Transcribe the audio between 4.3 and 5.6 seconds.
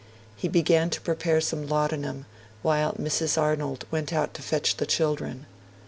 to fetch the children.